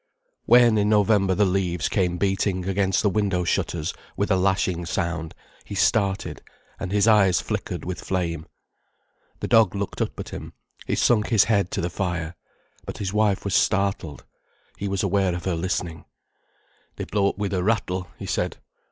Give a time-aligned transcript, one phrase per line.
[0.47, 5.35] When, in November, the leaves came beating against the window shutters, with a lashing sound,
[5.63, 6.41] he started,
[6.79, 8.47] and his eyes flickered with flame.
[9.41, 10.53] The dog looked up at him,
[10.87, 12.35] he sunk his head to the fire.
[12.83, 14.25] But his wife was startled.
[14.75, 16.05] He was aware of her listening.
[16.95, 18.57] "They blow up with a rattle," he said.